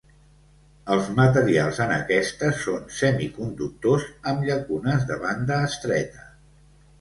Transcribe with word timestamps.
Els 0.93 1.09
materials 1.17 1.81
en 1.85 1.93
aquests 1.97 2.49
són 2.61 2.87
semiconductors 3.01 4.09
amb 4.33 4.49
llacunes 4.49 5.07
de 5.13 5.21
banda 5.27 5.61
estreta. 5.69 6.27